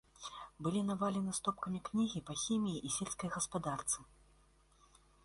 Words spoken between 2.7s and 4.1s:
і сельскай гаспадарцы.